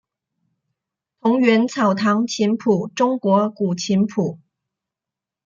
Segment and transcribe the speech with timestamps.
[1.19, 4.39] 桐园草堂琴谱中国古琴谱。